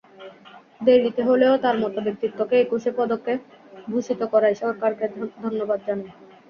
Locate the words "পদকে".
2.97-3.33